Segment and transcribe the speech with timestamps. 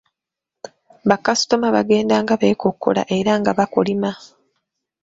[1.09, 4.11] Bakasitoma bagenda nga b'ekokkola era nga bakolima.